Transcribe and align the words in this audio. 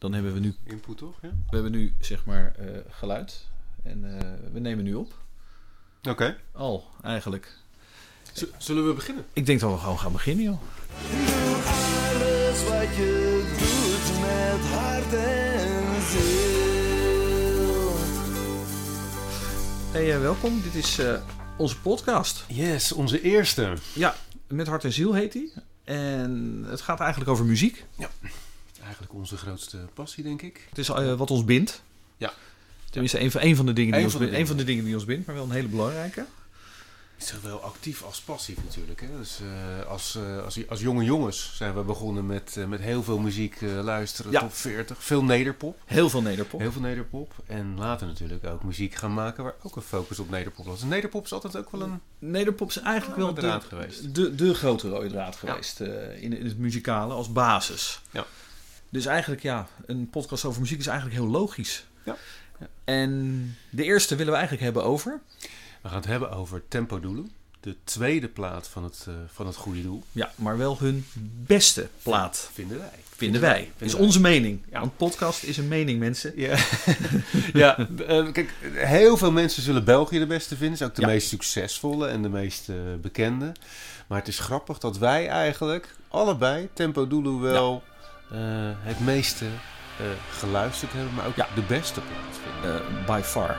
Dan 0.00 0.12
hebben 0.12 0.32
we 0.32 0.38
nu, 0.40 0.54
Input 0.64 0.98
toch? 0.98 1.18
Ja? 1.22 1.28
we 1.28 1.54
hebben 1.54 1.72
nu 1.72 1.94
zeg 2.00 2.24
maar 2.24 2.54
eh, 2.58 2.66
geluid. 2.88 3.44
En 3.82 4.18
eh, 4.18 4.26
we 4.52 4.58
nemen 4.60 4.84
nu 4.84 4.94
op. 4.94 5.12
Oké. 6.08 6.36
Al, 6.52 6.84
eigenlijk. 7.02 7.56
Z- 8.32 8.44
Zullen 8.58 8.86
we 8.86 8.92
beginnen? 8.94 9.24
Ik 9.32 9.46
denk 9.46 9.60
dat 9.60 9.72
we 9.72 9.78
gewoon 9.78 9.98
gaan 9.98 10.12
beginnen, 10.12 10.44
joh. 10.44 10.60
Alles 11.66 12.62
wat 12.64 12.96
je 12.96 13.44
doet 13.58 14.20
met 14.20 14.70
hart 14.78 15.12
en 15.14 16.02
ziel. 16.02 16.48
Hey, 19.92 20.14
eh, 20.14 20.20
welkom. 20.20 20.62
Dit 20.62 20.74
is 20.74 20.98
eh, 20.98 21.20
onze 21.56 21.80
podcast. 21.80 22.44
Yes, 22.48 22.92
onze 22.92 23.20
eerste. 23.22 23.74
Ja, 23.94 24.14
met 24.48 24.66
hart 24.66 24.84
en 24.84 24.92
ziel 24.92 25.14
heet 25.14 25.32
die. 25.32 25.52
En 25.84 26.64
het 26.68 26.80
gaat 26.80 27.00
eigenlijk 27.00 27.30
over 27.30 27.44
muziek. 27.44 27.84
Eigenlijk 28.90 29.18
onze 29.18 29.36
grootste 29.36 29.78
passie, 29.94 30.24
denk 30.24 30.42
ik. 30.42 30.66
Het 30.68 30.78
is 30.78 30.88
eh, 30.88 31.14
wat 31.14 31.30
ons 31.30 31.44
bindt. 31.44 31.82
Ja. 32.16 32.32
Tenminste, 32.90 33.20
een 33.20 33.30
van, 33.30 33.40
een 33.40 33.56
van 33.56 33.66
de 33.66 33.72
dingen 33.72 33.90
die 33.90 34.00
Eén 34.00 34.06
ons 34.06 34.14
van 34.14 34.22
de 34.22 34.26
bindt. 34.26 34.40
Een 34.40 34.46
van 34.46 34.56
de 34.56 34.64
dingen. 34.64 34.84
die 34.84 34.94
ons 34.94 35.04
bindt, 35.04 35.26
maar 35.26 35.34
wel 35.34 35.44
een 35.44 35.50
hele 35.50 35.68
belangrijke. 35.68 36.26
Zowel 37.16 37.60
actief 37.60 38.02
als 38.02 38.20
passief 38.20 38.56
natuurlijk. 38.64 39.00
Hè? 39.00 39.06
Dus, 39.18 39.40
eh, 39.40 39.86
als, 39.86 40.14
eh, 40.14 40.44
als, 40.44 40.68
als 40.68 40.80
jonge 40.80 41.04
jongens 41.04 41.56
zijn 41.56 41.74
we 41.74 41.82
begonnen 41.82 42.26
met, 42.26 42.56
met 42.68 42.80
heel 42.80 43.02
veel 43.02 43.18
muziek 43.18 43.60
luisteren. 43.60 44.32
Ja. 44.32 44.40
Top 44.40 44.54
40. 44.54 45.04
Veel 45.04 45.24
nederpop. 45.24 45.78
Heel 45.84 46.10
veel 46.10 46.22
nederpop. 46.22 46.60
Heel 46.60 46.72
veel 46.72 46.80
nederpop. 46.80 47.32
En 47.46 47.78
later 47.78 48.06
natuurlijk 48.06 48.44
ook 48.44 48.64
muziek 48.64 48.94
gaan 48.94 49.14
maken 49.14 49.44
waar 49.44 49.54
ook 49.62 49.76
een 49.76 49.82
focus 49.82 50.18
op 50.18 50.30
nederpop 50.30 50.66
was. 50.66 50.82
Nederpop 50.82 51.24
is 51.24 51.32
altijd 51.32 51.56
ook 51.56 51.70
wel 51.70 51.82
een... 51.82 52.00
Nederpop 52.18 52.68
is 52.68 52.78
eigenlijk 52.78 53.18
wel 53.18 53.34
de, 53.34 53.40
draad 53.40 53.64
geweest. 53.64 54.14
De, 54.14 54.34
de 54.34 54.54
grote 54.54 54.88
rode 54.88 55.08
draad 55.08 55.36
geweest 55.36 55.80
in, 55.80 56.38
in 56.38 56.44
het 56.44 56.58
muzikale 56.58 57.14
als 57.14 57.32
basis. 57.32 58.00
Ja. 58.10 58.26
Dus 58.90 59.06
eigenlijk 59.06 59.42
ja, 59.42 59.66
een 59.86 60.10
podcast 60.10 60.44
over 60.44 60.60
muziek 60.60 60.78
is 60.78 60.86
eigenlijk 60.86 61.18
heel 61.18 61.28
logisch. 61.30 61.84
Ja. 62.04 62.16
En 62.84 63.56
de 63.70 63.84
eerste 63.84 64.14
willen 64.16 64.32
we 64.32 64.38
eigenlijk 64.38 64.64
hebben 64.64 64.84
over. 64.84 65.20
We 65.82 65.88
gaan 65.88 65.96
het 65.96 66.06
hebben 66.06 66.30
over 66.30 66.62
Tempo 66.68 67.00
Dulu. 67.00 67.24
De 67.60 67.76
tweede 67.84 68.28
plaat 68.28 68.68
van 68.68 68.84
het, 68.84 69.04
eh, 69.08 69.14
van 69.32 69.46
het 69.46 69.56
goede 69.56 69.82
doel. 69.82 70.02
Ja, 70.12 70.30
maar 70.34 70.56
wel 70.58 70.78
hun 70.78 71.06
beste 71.46 71.88
plaat, 72.02 72.50
Vinden 72.52 72.78
wij. 72.78 72.90
vinden 73.16 73.40
wij. 73.40 73.72
is 73.78 73.92
wij. 73.92 74.02
onze 74.02 74.20
mening. 74.20 74.62
Ja. 74.70 74.80
Want 74.80 74.96
podcast 74.96 75.42
is 75.42 75.56
een 75.56 75.68
mening, 75.68 75.98
mensen. 75.98 76.32
Ja, 76.36 76.56
ja 77.52 77.78
eh, 77.78 78.32
kijk, 78.32 78.54
heel 78.72 79.16
veel 79.16 79.32
mensen 79.32 79.62
zullen 79.62 79.84
België 79.84 80.18
de 80.18 80.26
beste 80.26 80.56
vinden. 80.56 80.70
Het 80.70 80.80
is 80.80 80.86
ook 80.86 80.94
de 80.94 81.00
Ja. 81.00 81.06
meest 81.06 81.28
succesvolle 81.28 82.06
en 82.08 82.22
de 82.22 82.28
meest 82.28 82.68
eh, 82.68 82.76
bekende. 83.00 83.52
Maar 84.06 84.18
het 84.18 84.28
is 84.28 84.38
grappig 84.38 84.78
dat 84.78 84.98
wij 84.98 85.28
eigenlijk 85.28 85.94
allebei 86.08 86.68
Tempo 86.72 87.06
Dulu 87.06 87.30
wel 87.30 87.82
het 88.82 89.00
meeste 89.00 89.44
eh, 89.44 90.04
geluisterd 90.38 90.92
hebben, 90.92 91.14
maar 91.14 91.26
ook 91.26 91.36
Ja. 91.36 91.46
de 91.54 91.62
beste 91.62 92.00
plaat 92.00 92.38
vinden. 92.42 92.80
Eh, 92.80 93.06
by 93.06 93.20
far. 93.24 93.56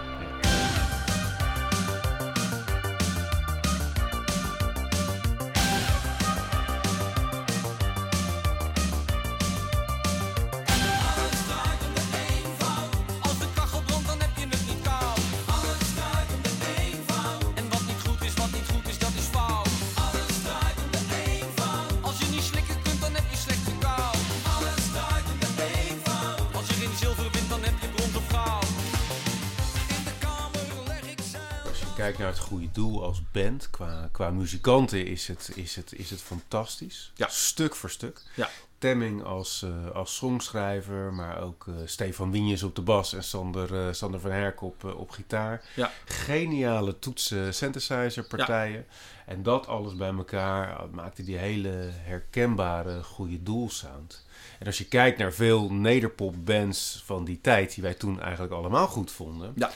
Kijkt 32.01 32.17
naar 32.17 32.27
het 32.27 32.39
goede 32.39 32.71
doel 32.71 33.03
als 33.03 33.21
band, 33.31 33.69
qua, 33.69 34.09
qua 34.11 34.29
muzikanten, 34.29 35.05
is 35.05 35.27
het, 35.27 35.51
is, 35.55 35.75
het, 35.75 35.93
is 35.93 36.09
het 36.09 36.21
fantastisch. 36.21 37.11
Ja. 37.15 37.27
Stuk 37.27 37.75
voor 37.75 37.89
stuk. 37.89 38.21
Ja. 38.35 38.49
Temming 38.77 39.23
als, 39.23 39.63
eh, 39.63 39.95
als 39.95 40.15
songschrijver, 40.15 41.13
maar 41.13 41.41
ook 41.41 41.67
eh, 41.67 41.73
Stefan 41.85 42.31
Wienjes 42.31 42.63
op 42.63 42.75
de 42.75 42.81
bas 42.81 43.13
en 43.13 43.23
Sander, 43.23 43.87
eh, 43.87 43.93
Sander 43.93 44.19
van 44.19 44.31
Herk 44.31 44.61
op, 44.61 44.83
op 44.83 45.09
gitaar. 45.09 45.63
Ja. 45.75 45.91
Geniale 46.05 46.99
toetsen, 46.99 47.53
synthesizer 47.53 48.23
partijen. 48.23 48.85
En 49.25 49.43
dat 49.43 49.67
alles 49.67 49.95
bij 49.95 50.13
elkaar 50.13 50.85
maakte 50.91 51.23
die 51.23 51.37
hele 51.37 51.89
herkenbare 51.91 53.03
goede 53.03 53.43
doelsound. 53.43 54.25
En 54.59 54.65
als 54.65 54.77
je 54.77 54.85
kijkt 54.85 55.17
naar 55.17 55.33
veel 55.33 55.71
nederpopbands 55.73 57.01
van 57.05 57.25
die 57.25 57.39
tijd, 57.41 57.73
die 57.73 57.83
wij 57.83 57.93
toen 57.93 58.21
eigenlijk 58.21 58.53
allemaal 58.53 58.87
goed 58.87 59.11
vonden, 59.11 59.53
Ja. 59.55 59.71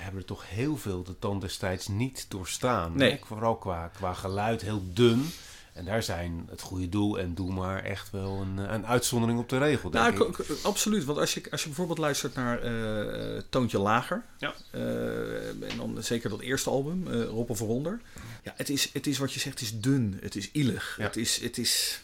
Hebben 0.00 0.20
er 0.20 0.26
toch 0.26 0.48
heel 0.48 0.76
veel 0.76 1.02
de 1.02 1.18
tand 1.18 1.40
destijds 1.40 1.88
niet 1.88 2.26
doorstaan. 2.28 2.96
Nee. 2.96 3.10
hè? 3.10 3.18
Vooral 3.24 3.56
qua, 3.56 3.88
qua 3.96 4.12
geluid 4.14 4.60
heel 4.62 4.82
dun. 4.92 5.30
En 5.72 5.84
daar 5.84 6.02
zijn 6.02 6.46
het 6.50 6.60
goede 6.60 6.88
doel 6.88 7.18
en 7.18 7.34
doe 7.34 7.52
maar 7.52 7.84
echt 7.84 8.10
wel 8.10 8.40
een, 8.40 8.56
een 8.74 8.86
uitzondering 8.86 9.38
op 9.38 9.48
de 9.48 9.58
regel, 9.58 9.90
denk 9.90 10.16
Nou, 10.18 10.28
ik. 10.28 10.34
k- 10.34 10.64
absoluut. 10.64 11.04
Want 11.04 11.18
als 11.18 11.34
je, 11.34 11.42
als 11.50 11.60
je 11.60 11.66
bijvoorbeeld 11.66 11.98
luistert 11.98 12.34
naar 12.34 12.62
eh, 12.62 13.42
Toontje 13.50 13.78
Lager. 13.78 14.24
Ja. 14.38 14.54
eh, 14.70 15.48
en 15.48 15.76
dan 15.76 16.02
zeker 16.02 16.30
dat 16.30 16.40
eerste 16.40 16.70
album, 16.70 17.08
eh 17.08 17.24
Rob 17.24 17.50
of 17.50 17.60
Eronder. 17.60 18.00
Ja, 18.42 18.52
het 18.56 18.68
is, 18.68 18.90
het 18.92 19.06
is 19.06 19.18
wat 19.18 19.32
je 19.32 19.40
zegt, 19.40 19.60
het 19.60 19.68
is 19.68 19.80
dun. 19.80 20.18
Het 20.22 20.36
is 20.36 20.50
ielig. 20.52 20.94
Ja. 20.98 21.04
Het 21.04 21.16
is... 21.16 21.40
Het 21.40 21.58
is 21.58 22.02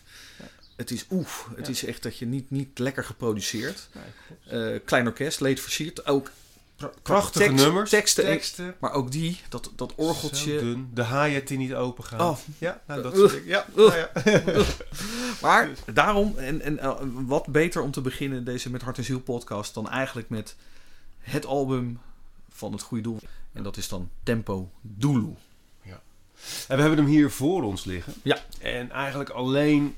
het 0.77 0.91
is 0.91 1.05
oef. 1.11 1.49
Het 1.57 1.67
Ja. 1.67 1.73
is 1.73 1.85
echt 1.85 2.03
dat 2.03 2.19
je 2.19 2.27
niet, 2.27 2.51
niet 2.51 2.79
lekker 2.79 3.05
geproduceerd. 3.05 3.89
Nee. 4.51 4.75
Eh, 4.75 4.81
klein 4.85 5.07
orkest, 5.07 5.41
leed 5.41 5.61
versierd. 5.61 6.07
Ook 6.07 6.31
Prachtige 7.03 7.39
tekst- 7.49 7.65
nummers, 7.65 7.91
teksten. 7.91 8.25
teksten. 8.25 8.75
Maar 8.81 8.93
ook 8.93 9.11
die, 9.11 9.41
dat, 9.49 9.71
dat 9.77 9.93
orgeltje. 9.95 10.59
dun. 10.59 10.91
De 10.95 11.03
haaiet 11.03 11.49
die 11.49 11.59
niet 11.59 11.75
open 11.75 12.05
gaat. 12.05 12.21
Oh. 12.21 12.37
Ja, 12.59 12.81
nou, 12.87 13.03
dat 13.03 13.15
soort 13.17 13.31
dingen. 13.31 13.47
Ja, 13.47 13.67
nou 13.75 13.95
ja. 13.97 14.11
Maar 15.43 15.71
daarom, 15.93 16.37
en, 16.39 16.61
en 16.61 16.79
eh, 16.79 16.97
wat 17.27 17.47
beter 17.47 17.83
om 17.83 17.91
te 17.91 18.01
beginnen 18.01 18.45
deze 18.45 18.71
Met 18.71 18.83
Hart 18.83 18.99
en 18.99 19.05
Ziel 19.05 19.21
podcast 19.21 19.75
dan 19.75 19.89
eigenlijk 19.89 20.29
met 20.29 20.57
het 21.19 21.47
album 21.47 22.01
van 22.51 22.73
het 22.73 22.83
goede 22.83 23.03
doel. 23.03 23.19
En 23.53 23.63
dat 23.63 23.77
is 23.77 23.89
dan 23.89 24.11
Tempo 24.23 24.71
Dulu. 24.81 25.35
En 26.69 26.77
we 26.77 26.83
hebben 26.83 26.99
hem 26.99 27.07
hier 27.09 27.31
voor 27.31 27.63
ons 27.63 27.85
liggen. 27.85 28.15
Ja. 28.23 28.39
En 28.61 28.91
eigenlijk 28.91 29.31
alleen 29.31 29.95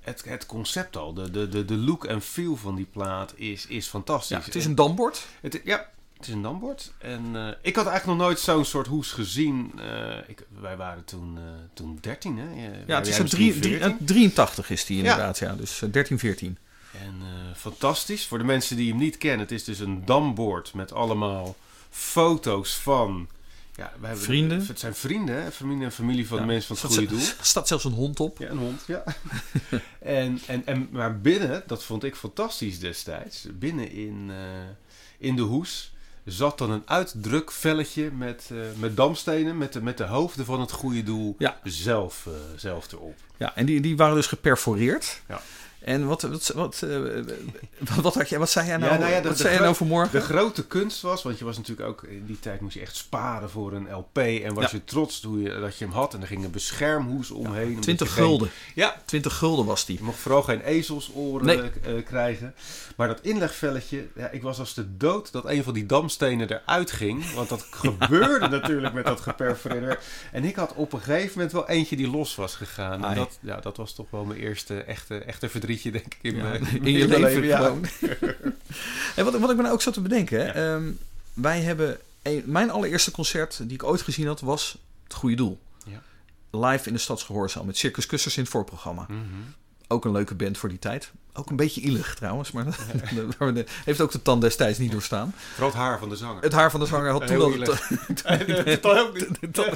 het, 0.00 0.24
het 0.24 0.46
concept 0.46 0.96
al, 0.96 1.14
de, 1.14 1.30
de, 1.30 1.48
de, 1.48 1.64
de 1.64 1.76
look 1.76 2.04
en 2.04 2.20
feel 2.22 2.56
van 2.56 2.74
die 2.74 2.84
plaat 2.92 3.32
is, 3.36 3.66
is 3.66 3.86
fantastisch. 3.86 4.36
Ja, 4.36 4.42
het 4.44 4.54
is 4.54 4.62
En- 4.64 4.68
een 4.70 4.74
dambord. 4.74 5.26
Het, 5.40 5.60
ja, 5.64 5.88
het 6.16 6.26
is 6.26 6.32
een 6.34 6.42
dambord. 6.42 6.92
En 6.98 7.30
eh, 7.36 7.48
ik 7.62 7.76
had 7.76 7.86
eigenlijk 7.86 8.18
nog 8.18 8.26
nooit 8.26 8.40
zo'n 8.40 8.64
soort 8.64 8.86
hoes 8.86 9.12
gezien. 9.12 9.72
Eh, 9.78 10.16
ik, 10.28 10.46
wij 10.60 10.76
waren 10.76 11.04
toen, 11.04 11.36
eh, 11.36 11.42
toen 11.74 11.98
13, 12.00 12.38
hè? 12.38 12.46
Ja, 12.86 12.96
het 12.98 13.06
is 13.06 13.18
een 13.18 13.26
drie, 13.28 13.58
drie, 13.58 13.78
14. 13.78 13.98
eh, 13.98 14.06
83 14.06 14.70
is 14.70 14.84
die 14.84 14.98
inderdaad. 14.98 15.38
Ja, 15.38 15.54
dus 15.54 15.82
eh, 15.82 15.92
13, 15.92 16.18
14. 16.18 16.58
En 16.92 17.14
fantastisch. 17.56 18.26
Voor 18.26 18.38
de 18.38 18.44
mensen 18.44 18.76
die 18.76 18.88
hem 18.88 18.98
niet 18.98 19.18
kennen, 19.18 19.40
het 19.40 19.50
is 19.52 19.64
dus 19.64 19.78
een 19.78 20.04
dambord 20.04 20.74
met 20.74 20.92
allemaal 20.92 21.56
foto's 21.90 22.74
van. 22.76 23.28
Ja, 23.76 23.92
wij 23.98 24.08
hebben, 24.08 24.26
Vrienden. 24.26 24.66
Het 24.66 24.78
zijn 24.80 24.94
vrienden, 24.94 25.42
hè? 25.42 25.52
Familie 25.52 25.84
en 25.84 25.92
familie 25.92 26.26
van 26.26 26.36
Ja. 26.38 26.42
de 26.42 26.48
mensen 26.52 26.76
van 26.76 26.88
het 26.88 26.98
goede 26.98 27.14
doel. 27.14 27.26
Er 27.26 27.34
staat 27.44 27.68
zelfs 27.68 27.84
een 27.84 27.92
hond 27.92 28.20
op. 28.20 28.38
Ja, 28.38 28.48
een 28.48 28.58
hond, 28.58 28.82
ja. 28.86 29.04
en, 29.98 30.40
en, 30.46 30.66
en, 30.66 30.88
maar 30.90 31.20
binnen, 31.20 31.62
dat 31.66 31.84
vond 31.84 32.04
ik 32.04 32.14
fantastisch 32.16 32.78
destijds, 32.78 33.46
binnen 33.58 33.90
in, 33.90 34.30
in 35.18 35.36
de 35.36 35.42
hoes 35.42 35.92
zat 36.24 36.58
dan 36.58 36.70
een 36.70 36.82
uitdrukvelletje 36.86 38.10
met, 38.10 38.48
eh, 38.52 38.58
met 38.78 38.96
damstenen, 38.96 39.58
met 39.58 39.72
de, 39.72 39.82
met 39.82 39.98
de 39.98 40.04
hoofden 40.04 40.44
van 40.44 40.60
het 40.60 40.70
goede 40.72 41.02
doel 41.02 41.34
Ja. 41.38 41.58
zelf, 41.62 42.26
eh, 42.26 42.32
zelf 42.56 42.92
erop. 42.92 43.14
Ja, 43.36 43.56
en 43.56 43.66
die, 43.66 43.80
die 43.80 43.96
waren 43.96 44.14
dus 44.14 44.26
geperforeerd. 44.26 45.20
Ja. 45.28 45.40
En 45.84 46.06
wat, 46.06 46.22
wat, 46.22 46.52
wat, 46.54 46.82
eh, 46.82 46.98
wat, 48.02 48.14
had 48.14 48.28
jij, 48.28 48.38
wat 48.38 48.50
zei 48.50 48.66
jij 48.66 48.76
nou, 48.76 48.92
Ja, 48.92 48.98
nou 48.98 49.10
ja, 49.12 49.20
de- 49.20 49.28
wat 49.28 49.38
zei 49.38 49.52
jij 49.52 49.62
nou 49.62 49.74
vanmorgen? 49.74 50.12
De 50.18 50.24
grote 50.24 50.66
kunst 50.66 51.00
was, 51.02 51.22
want 51.22 51.38
je 51.38 51.44
was 51.44 51.56
natuurlijk 51.56 51.88
ook 51.88 52.02
in 52.02 52.26
die 52.26 52.38
tijd 52.40 52.60
moest 52.60 52.74
je 52.74 52.80
echt 52.80 52.96
sparen 52.96 53.50
voor 53.50 53.72
een 53.72 53.92
LP 53.92 54.18
en 54.18 54.54
was 54.54 54.64
Ja. 54.70 54.76
je 54.76 54.84
trots 54.84 55.22
hoe 55.22 55.42
je, 55.42 55.60
dat 55.60 55.78
je 55.78 55.84
hem 55.84 55.94
had 55.94 56.14
en 56.14 56.20
er 56.20 56.26
ging 56.26 56.44
een 56.44 56.50
beschermhoes 56.50 57.30
omheen. 57.30 57.66
omdat 57.68 57.82
20 57.82 58.08
je 58.08 58.12
geen- 58.14 58.24
gulden. 58.24 58.50
Ja, 58.74 59.02
20 59.04 59.36
gulden 59.36 59.64
was 59.64 59.84
die. 59.86 59.96
Je 59.98 60.04
mocht 60.04 60.18
vooral 60.18 60.42
geen 60.42 60.60
ezelsoren 60.60 61.46
Nee. 61.46 61.60
eh, 61.60 62.04
krijgen. 62.04 62.54
Maar 62.96 63.08
dat 63.08 63.20
inlegvelletje, 63.22 64.06
ja, 64.14 64.28
ik 64.30 64.42
was 64.42 64.58
als 64.58 64.74
de 64.74 64.96
dood 64.96 65.32
dat 65.32 65.44
een 65.48 65.62
van 65.64 65.74
die 65.74 65.86
damstenen 65.86 66.50
eruit 66.50 66.90
ging. 66.90 67.32
Want 67.34 67.48
dat 67.48 67.66
gebeurde 67.84 68.48
natuurlijk 68.48 68.92
met 68.94 69.04
dat 69.04 69.20
geperforeerde. 69.20 69.98
En 70.32 70.44
ik 70.44 70.56
had 70.56 70.72
op 70.74 70.92
een 70.92 71.00
gegeven 71.00 71.30
moment 71.34 71.52
wel 71.52 71.68
eentje 71.68 71.96
die 71.96 72.10
los 72.10 72.34
was 72.34 72.54
gegaan. 72.54 73.04
En 73.04 73.14
dat, 73.14 73.38
ja, 73.40 73.56
dat 73.60 73.76
was 73.76 73.94
toch 73.94 74.06
wel 74.10 74.24
mijn 74.24 74.40
eerste 74.40 74.82
echte, 74.82 75.18
echte 75.18 75.48
verdrietje, 75.78 75.90
denk 75.90 76.14
ik, 76.14 76.18
in, 76.22 76.36
Ja, 76.36 76.42
mijn, 76.42 76.82
in 76.86 76.92
je 76.92 77.08
leven 77.08 77.44
ja. 77.44 77.56
gewoon. 77.56 77.86
en 79.16 79.24
wat, 79.24 79.38
wat 79.38 79.50
ik 79.50 79.56
me 79.56 79.62
nou 79.62 79.74
ook 79.74 79.82
zat 79.82 79.94
te 79.94 80.00
bedenken. 80.00 80.54
ehm, 80.54 80.90
wij 81.32 81.60
hebben... 81.60 81.98
een- 82.22 82.42
mijn 82.46 82.70
allereerste 82.70 83.10
concert 83.10 83.58
die 83.62 83.72
ik 83.72 83.82
ooit 83.84 84.02
gezien 84.02 84.26
had 84.26 84.40
was 84.40 84.78
Het 85.02 85.14
Goede 85.14 85.36
Doel. 85.36 85.58
Ja. 85.86 86.02
Live 86.68 86.86
in 86.88 86.94
de 86.94 87.00
Stadsgehoorzaal 87.00 87.64
met 87.64 87.76
Circus 87.76 88.06
Kussers 88.06 88.36
in 88.36 88.42
het 88.42 88.52
voorprogramma. 88.52 89.06
Mhm. 89.08 89.18
Ook 89.94 90.04
een 90.04 90.12
leuke 90.12 90.34
band 90.34 90.58
voor 90.58 90.68
die 90.68 90.78
tijd. 90.78 91.12
Ook 91.32 91.50
een 91.50 91.56
beetje 91.56 91.80
ielig 91.80 92.14
trouwens, 92.14 92.52
maar 92.52 92.64
dat 93.38 93.64
heeft 93.84 94.00
ook 94.00 94.10
de 94.12 94.22
tand 94.22 94.40
destijds 94.40 94.78
niet 94.78 94.92
doorstaan. 94.92 95.34
Vooral 95.52 95.68
het 95.68 95.78
haar 95.78 95.98
van 95.98 96.08
de 96.08 96.16
zanger. 96.16 96.42
Het 96.42 96.52
haar 96.52 96.70
van 96.70 96.80
de 96.80 96.86
zanger 96.86 97.10
had 97.10 97.26
toen 97.26 97.36
al... 97.36 97.42
ook 97.52 99.18
niet. 99.18 99.54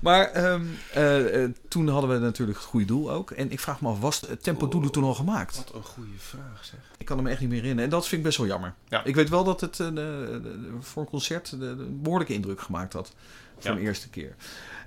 Maar 0.00 0.24
ehm, 0.30 0.62
eh, 0.92 1.42
eh, 1.44 1.50
toen 1.68 1.88
hadden 1.88 2.10
we 2.10 2.18
natuurlijk 2.18 2.58
het 2.58 2.66
goede 2.66 2.86
doel 2.86 3.10
ook. 3.10 3.30
En 3.30 3.50
ik 3.50 3.60
vraag 3.60 3.80
me 3.80 3.88
af, 3.88 4.00
was 4.00 4.20
het 4.20 4.42
Tempo 4.42 4.68
Doelen 4.68 4.90
toen 4.90 5.04
al 5.04 5.14
gemaakt? 5.14 5.56
Wat 5.56 5.74
een 5.74 5.82
goede 5.82 6.10
vraag 6.18 6.64
zeg. 6.64 6.80
Ik 6.98 7.06
kan 7.06 7.16
hem 7.16 7.26
echt 7.26 7.40
niet 7.40 7.48
meer 7.48 7.58
herinneren. 7.60 7.90
En 7.90 7.96
dat 7.96 8.02
vind 8.06 8.20
ik 8.20 8.26
best 8.26 8.38
wel 8.38 8.46
jammer. 8.46 8.74
Ja. 8.88 9.04
Ik 9.04 9.14
weet 9.14 9.28
wel 9.28 9.44
dat 9.44 9.60
het 9.60 9.80
eh, 9.80 9.86
de- 9.86 10.40
de- 10.42 10.68
voor 10.80 11.02
een 11.02 11.08
concert 11.08 11.50
de, 11.50 11.58
de 11.58 11.86
behoorlijke 11.90 12.32
indruk 12.34 12.60
gemaakt 12.60 12.92
had. 12.92 13.12
Voor 13.58 13.70
Ja. 13.70 13.76
de 13.76 13.82
eerste 13.82 14.08
keer. 14.08 14.34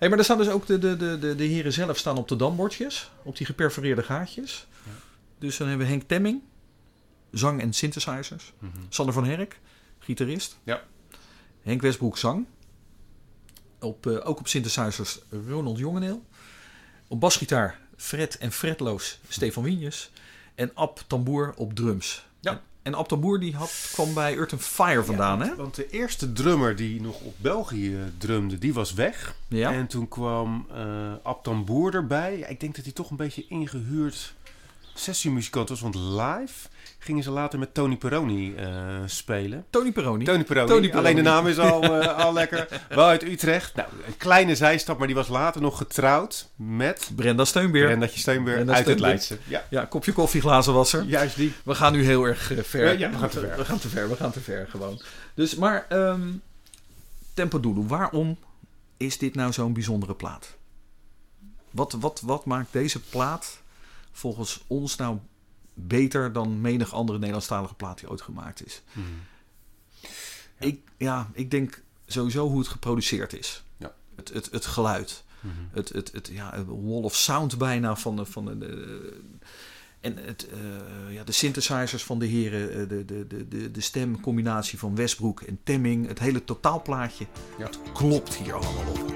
Hey, 0.02 0.10
maar 0.10 0.20
er 0.20 0.26
staan 0.26 0.38
dus 0.38 0.50
ook 0.50 0.66
de, 0.66 0.78
de, 0.78 0.98
de, 0.98 1.20
de, 1.20 1.36
de 1.36 1.44
heren 1.44 1.74
zelf 1.74 1.98
staan 1.98 2.18
op 2.18 2.28
de 2.28 2.36
dambordjes. 2.36 3.12
Op 3.24 3.38
die 3.38 3.46
geperforeerde 3.46 4.04
gaatjes. 4.04 4.68
Ja. 4.84 4.92
Dus 5.40 5.58
dan 5.58 5.68
hebben 5.68 5.86
we 5.86 5.92
Henk 5.92 6.08
Temming. 6.08 6.42
Zang 7.32 7.62
en 7.62 7.74
synthesizers. 7.74 8.54
Mhm. 8.60 8.72
Sander 8.90 9.14
van 9.14 9.26
Herk. 9.26 9.60
Gitarist. 10.00 10.58
Ja. 10.64 10.84
Henk 11.62 11.82
Westbroek 11.82 12.18
zang. 12.18 12.46
Op, 13.80 14.08
eh, 14.08 14.28
ook 14.28 14.40
op 14.40 14.48
synthesizers 14.48 15.20
Ronald 15.48 15.78
Jongeneel. 15.78 16.26
Op 17.08 17.20
basgitaar 17.20 17.80
Fred 17.98 18.38
en 18.38 18.52
Fredloos 18.52 19.20
Stefan 19.28 19.64
Wienjes. 19.64 20.12
En 20.56 20.72
Ab 20.74 21.04
Tamboer 21.08 21.54
op 21.56 21.74
drums. 21.74 22.26
En, 22.84 22.92
en 22.92 23.00
Ab 23.00 23.08
Tamboer 23.08 23.40
die 23.40 23.56
had, 23.56 23.90
kwam 23.94 24.14
bij 24.14 24.36
Earth 24.36 24.54
and 24.54 24.62
Fire 24.62 25.04
vandaan, 25.04 25.40
Ja, 25.40 25.46
hè? 25.46 25.56
want, 25.56 25.76
de 25.76 25.90
eerste 25.90 26.34
drummer 26.34 26.76
die 26.76 27.02
nog 27.02 27.22
op 27.22 27.34
België 27.38 27.98
drumde, 28.18 28.58
die 28.58 28.74
was 28.74 28.94
weg. 28.94 29.36
Ja. 29.48 29.72
En 29.74 29.88
toen 29.88 30.08
kwam 30.08 30.68
Ab 31.24 31.44
Tamboer 31.44 31.94
erbij. 31.96 32.38
Ja, 32.38 32.48
ik 32.48 32.60
denk 32.60 32.76
dat 32.76 32.84
hij 32.84 32.94
toch 32.94 33.10
een 33.10 33.18
beetje 33.18 33.46
ingehuurd 33.48 34.34
sessiemuzikant 34.94 35.70
was. 35.70 35.82
Want 35.82 35.96
live 35.96 36.68
gingen 37.00 37.24
ze 37.24 37.32
later 37.32 37.60
met 37.60 37.74
Tony 37.74 37.98
Peroni 37.98 38.56
eh, 38.56 38.68
spelen. 39.06 39.66
Tony 39.70 39.92
Peroni. 39.92 40.26
Tony 40.26 40.44
Peroni. 40.44 40.68
Tony 40.68 40.88
Peroni. 40.88 40.98
Alleen 40.98 41.16
de 41.16 41.22
naam 41.22 41.48
is 41.48 41.58
al, 41.58 41.84
eh, 41.84 42.18
al 42.18 42.34
lekker. 42.34 42.68
Wel 42.90 43.06
uit 43.08 43.24
Utrecht. 43.24 43.76
Nou, 43.76 43.88
een 44.08 44.18
kleine 44.18 44.56
zijstap, 44.56 44.98
maar 44.98 45.08
die 45.08 45.16
was 45.16 45.28
later 45.28 45.62
nog 45.62 45.78
getrouwd 45.78 46.50
met 46.56 47.12
Brenda 47.16 47.46
Steunbeer. 47.46 47.86
Brenda 47.86 48.06
uit 48.06 48.14
het 48.14 48.22
Steunbeer. 48.22 48.98
Leidse. 48.98 49.38
Ja, 49.48 49.66
Ja, 49.70 49.86
kopje 49.86 50.12
koffie, 50.14 50.42
glazen 50.42 50.74
wasser. 50.74 51.04
juist 51.04 51.36
die. 51.36 51.54
We 51.64 51.76
gaan 51.76 51.94
nu 51.94 52.04
heel 52.04 52.24
erg 52.24 52.52
eh, 52.52 52.64
ver. 52.64 52.86
Ja, 52.86 52.92
ja, 52.92 53.10
we 53.10 53.18
gaan 53.18 53.30
te 53.30 53.40
ver. 53.40 53.58
We 53.58 53.66
gaan 53.66 53.80
te 53.80 53.90
ver, 53.90 54.10
we 54.10 54.16
gaan 54.16 54.32
te 54.32 54.40
ver 54.42 54.68
gewoon. 54.70 55.02
Dus, 55.34 55.56
maar 55.56 55.86
ehm 55.90 56.22
Tempo 57.34 57.60
Doodle, 57.60 57.86
waarom 57.86 58.38
is 58.98 59.18
dit 59.18 59.36
nou 59.36 59.52
zo'n 59.54 59.74
bijzondere 59.74 60.14
plaat? 60.16 60.56
Wat, 61.72 61.96
wat, 62.00 62.22
wat 62.26 62.46
maakt 62.46 62.74
deze 62.74 63.00
plaat 63.00 63.62
volgens 64.12 64.64
ons 64.68 64.96
nou 64.96 65.18
beter 65.74 66.34
dan 66.34 66.62
menig 66.62 66.94
andere 66.94 67.18
Nederlandstalige 67.18 67.74
plaat 67.74 68.00
die 68.00 68.10
ooit 68.10 68.22
gemaakt 68.22 68.66
is? 68.66 68.82
Mhm. 68.92 69.06
Ik, 70.60 70.82
ja, 70.98 71.30
ik 71.34 71.52
denk 71.52 71.82
sowieso 72.06 72.48
hoe 72.50 72.60
het 72.60 72.68
geproduceerd 72.68 73.34
is. 73.34 73.64
Ja. 73.78 73.94
Het, 74.16 74.30
het, 74.34 74.52
het 74.52 74.66
geluid. 74.66 75.24
Mhm. 75.40 75.54
Het, 75.72 75.90
het, 75.90 76.12
het, 76.12 76.28
ja, 76.32 76.56
een 76.56 76.66
wall 76.66 77.02
of 77.02 77.16
sound 77.16 77.58
bijna 77.58 77.96
van 77.96 78.16
de. 78.16 78.26
Van 78.26 78.46
de, 78.46 78.58
de- 78.58 79.20
en 80.00 80.18
het, 80.18 80.48
eh, 80.50 81.14
ja, 81.14 81.24
de 81.24 81.32
synthesizers 81.32 82.04
van 82.04 82.20
de 82.20 82.26
heren, 82.26 82.72
eh, 82.72 82.90
de, 82.90 83.06
de, 83.06 83.28
de, 83.28 83.48
de, 83.48 83.72
de 83.72 83.82
stemcombinatie 83.82 84.80
van 84.80 84.96
Westbroek 84.96 85.42
en 85.42 85.60
Temming, 85.64 86.08
het 86.08 86.20
hele 86.20 86.44
totaalplaatje. 86.44 87.26
Ja. 87.58 87.66
Het 87.66 87.80
klopt 87.94 88.36
hier 88.36 88.54
allemaal 88.54 88.88
op. 88.92 89.10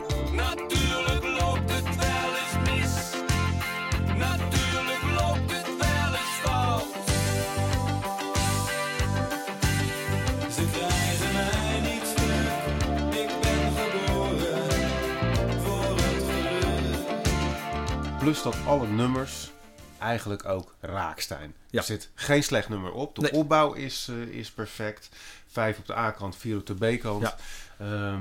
Plus 18.26 18.42
dat 18.42 18.56
alle 18.66 18.88
nummers 18.88 19.52
eigenlijk 20.00 20.46
ook 20.46 20.76
raak 20.80 21.20
zijn. 21.20 21.56
Ja. 21.70 21.80
Er 21.80 21.86
zit 21.86 22.10
geen 22.16 22.44
slecht 22.44 22.70
nummer 22.70 22.92
op. 22.92 23.16
De 23.16 23.22
Nee. 23.22 23.32
opbouw 23.32 23.74
is, 23.74 24.08
eh, 24.10 24.22
is 24.22 24.52
perfect. 24.52 25.10
Vijf 25.48 25.78
op 25.78 25.86
de 25.86 25.96
A-kant, 25.96 26.36
vier 26.36 26.58
op 26.58 26.66
de 26.66 26.74
B-kant. 26.74 27.22
Ja. 27.22 27.38
Ja. 27.80 28.20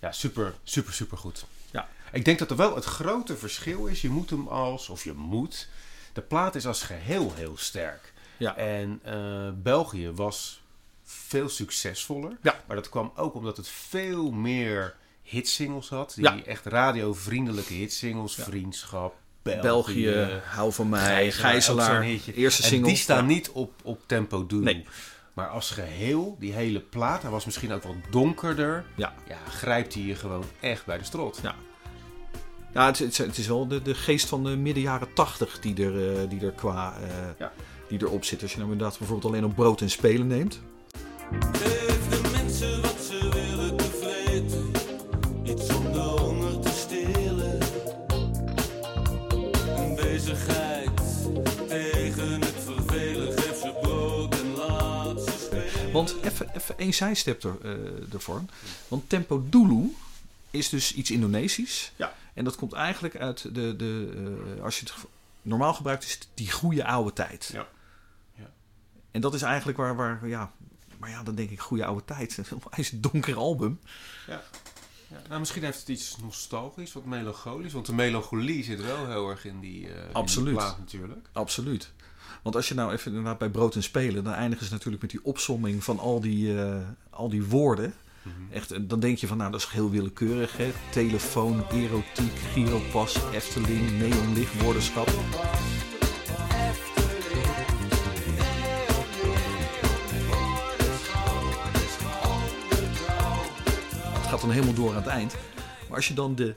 ja, 0.00 0.12
super, 0.12 0.54
super, 0.64 0.92
super 0.92 1.18
goed. 1.18 1.44
Ja. 1.70 1.88
Ik 2.12 2.24
denk 2.24 2.38
dat 2.38 2.50
er 2.50 2.56
wel 2.56 2.74
het 2.74 2.84
grote 2.84 3.36
verschil 3.36 3.86
is. 3.86 4.00
Je 4.00 4.08
moet 4.08 4.30
hem 4.30 4.48
als, 4.48 4.88
of 4.88 5.04
je 5.04 5.12
moet. 5.12 5.68
De 6.12 6.22
plaat 6.22 6.54
is 6.54 6.66
als 6.66 6.82
geheel 6.82 7.32
heel 7.34 7.56
sterk. 7.56 8.12
Ja. 8.36 8.56
En 8.56 9.00
eh, 9.02 9.48
België 9.54 10.10
was 10.10 10.62
veel 11.04 11.48
succesvoller. 11.48 12.36
Ja. 12.40 12.60
Maar 12.66 12.76
dat 12.76 12.88
kwam 12.88 13.12
ook 13.16 13.34
omdat 13.34 13.56
het 13.56 13.68
veel 13.68 14.30
meer 14.30 14.94
hitsingles 15.22 15.88
had. 15.88 16.12
Die 16.14 16.24
Ja. 16.24 16.44
echt 16.44 16.66
radiovriendelijke 16.66 17.72
hitsingles. 17.74 18.36
Ja. 18.36 18.44
Vriendschap, 18.44 19.14
België. 19.42 19.60
België, 19.62 20.40
hou 20.44 20.72
van 20.72 20.88
mij, 20.88 21.30
Gijzelaar, 21.32 22.02
eerste 22.02 22.62
en 22.62 22.68
single. 22.68 22.88
die 22.88 22.96
staan 22.96 23.16
Ja. 23.16 23.22
niet 23.34 23.50
op, 23.50 23.72
op 23.82 24.00
tempo 24.06 24.46
doen. 24.46 24.62
Nee. 24.62 24.84
Maar 25.32 25.48
als 25.48 25.70
geheel, 25.70 26.36
die 26.38 26.52
hele 26.52 26.80
plaat, 26.80 27.22
hij 27.22 27.30
was 27.30 27.44
misschien 27.44 27.72
ook 27.72 27.82
wat 27.82 27.94
donkerder. 28.10 28.84
Ja. 28.96 29.14
Ja, 29.28 29.36
grijpt 29.48 29.94
hij 29.94 30.02
je 30.02 30.14
gewoon 30.14 30.44
echt 30.60 30.84
bij 30.84 30.98
de 30.98 31.04
strot. 31.04 31.38
Ja. 31.42 31.54
Ja, 32.74 32.86
het, 32.86 33.00
is- 33.00 33.18
het 33.18 33.38
is 33.38 33.46
wel 33.46 33.66
de, 33.68 33.82
de 33.82 33.94
geest 33.94 34.28
van 34.28 34.44
de 34.44 34.56
midden 34.56 34.82
jaren 34.82 35.12
tachtig 35.14 35.60
die 35.60 35.84
er, 35.84 36.12
eh, 36.22 36.28
die 36.28 36.40
er 36.46 36.52
qua 36.52 36.94
eh, 37.02 37.08
Ja. 37.38 37.52
die 37.88 38.02
erop 38.02 38.24
zit. 38.24 38.42
Als 38.42 38.52
je 38.52 38.58
nou 38.58 38.70
inderdaad 38.72 38.98
bijvoorbeeld 38.98 39.32
alleen 39.32 39.44
op 39.44 39.54
brood 39.54 39.80
en 39.80 39.90
spelen 39.90 40.26
neemt. 40.26 40.60
Geef 41.52 41.81
Want 56.02 56.22
even, 56.22 56.56
even 56.56 56.78
één 56.78 56.94
zijstep 56.94 57.44
er, 57.44 57.56
eh, 57.62 58.12
ervoor. 58.12 58.42
Want 58.88 59.08
Tempo 59.08 59.46
Dulu 59.48 59.96
is 60.50 60.68
dus 60.68 60.94
iets 60.94 61.10
Indonesisch. 61.10 61.92
Ja. 61.96 62.14
En 62.34 62.44
dat 62.44 62.56
komt 62.56 62.72
eigenlijk 62.72 63.16
uit 63.16 63.54
de, 63.54 63.76
de 63.76 64.12
eh, 64.56 64.62
als 64.64 64.80
je 64.80 64.84
het 64.84 64.94
normaal 65.42 65.74
gebruikt, 65.74 66.04
is 66.04 66.12
het 66.12 66.28
die 66.34 66.50
goede 66.50 66.84
oude 66.84 67.12
tijd. 67.12 67.50
Ja. 67.52 67.68
Ja. 68.34 68.50
En 69.10 69.20
dat 69.20 69.34
is 69.34 69.42
eigenlijk 69.42 69.78
waar, 69.78 69.96
waar 69.96 70.28
ja, 70.28 70.52
maar 70.98 71.10
ja, 71.10 71.22
dan 71.22 71.34
denk 71.34 71.50
ik 71.50 71.60
goede 71.60 71.84
oude 71.84 72.04
tijd. 72.04 72.36
Een 72.38 72.60
is 72.76 72.92
een 72.92 73.00
donker 73.00 73.36
album. 73.36 73.80
Ja. 74.26 74.42
Ja, 75.08 75.18
nou, 75.28 75.40
misschien 75.40 75.64
heeft 75.64 75.78
het 75.78 75.88
iets 75.88 76.16
nostalgisch, 76.16 76.92
wat 76.92 77.04
melancholisch. 77.04 77.72
Want 77.72 77.86
de 77.86 77.94
melancholie 77.94 78.64
zit 78.64 78.80
wel 78.80 79.08
heel 79.08 79.30
erg 79.30 79.44
in 79.44 79.60
die, 79.60 79.80
in 79.80 79.94
die 80.06 80.14
Absoluut. 80.14 80.54
plaat 80.54 80.78
natuurlijk. 80.78 81.28
Absoluut. 81.32 81.92
Want 82.42 82.56
als 82.56 82.68
je 82.68 82.74
nou 82.74 82.92
even 82.92 83.10
inderdaad 83.10 83.38
bij 83.38 83.50
brood 83.50 83.74
en 83.74 83.82
spelen, 83.82 84.24
dan 84.24 84.32
eindigen 84.32 84.66
ze 84.66 84.72
natuurlijk 84.72 85.02
met 85.02 85.10
die 85.10 85.24
opsomming 85.24 85.84
van 85.84 85.98
al 85.98 86.20
die, 86.20 86.62
eh, 86.62 86.76
al 87.10 87.28
die 87.28 87.44
woorden. 87.44 87.94
Mhm. 88.22 88.52
Echt, 88.52 88.70
eh, 88.70 88.78
dan 88.82 89.00
denk 89.00 89.18
je 89.18 89.26
van, 89.26 89.36
nou, 89.36 89.50
dat 89.50 89.60
is 89.60 89.66
heel 89.66 89.90
willekeurig, 89.90 90.56
hè? 90.56 90.72
Telefoon, 90.90 91.64
erotiek, 91.70 92.38
gyropas, 92.52 93.18
Efteling, 93.32 93.98
neonlicht, 93.98 94.62
woordenschap. 94.62 95.06
Het 104.12 104.30
gaat 104.30 104.40
dan 104.40 104.50
helemaal 104.50 104.74
door 104.74 104.90
aan 104.90 104.96
het 104.96 105.06
eind. 105.06 105.34
Maar 105.88 105.96
als 105.96 106.08
je 106.08 106.14
dan 106.14 106.34
de 106.34 106.54